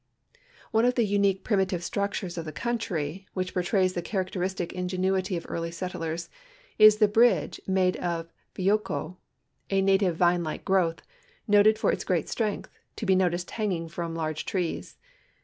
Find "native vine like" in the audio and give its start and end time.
9.83-10.65